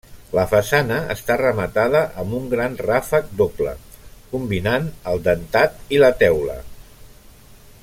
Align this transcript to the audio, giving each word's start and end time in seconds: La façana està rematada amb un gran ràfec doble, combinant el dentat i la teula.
La 0.35 0.43
façana 0.51 0.95
està 1.15 1.35
rematada 1.41 2.01
amb 2.23 2.33
un 2.37 2.47
gran 2.53 2.77
ràfec 2.87 3.29
doble, 3.43 3.75
combinant 4.33 4.89
el 5.13 5.23
dentat 5.29 5.95
i 5.97 6.01
la 6.07 6.11
teula. 6.25 6.61